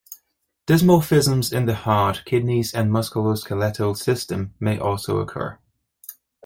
Dysmorphisms 0.67 1.53
in 1.53 1.67
the 1.67 1.75
heart, 1.75 2.23
kidneys, 2.25 2.73
and 2.73 2.89
musculoskeletal 2.89 3.95
system 3.95 4.55
may 4.59 4.79
also 4.79 5.19
occur. 5.19 5.59